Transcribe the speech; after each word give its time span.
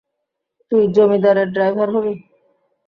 তুই 0.71 0.83
জমিদারের 0.95 1.47
ড্রাইভার 1.55 1.89
হবি? 1.95 2.13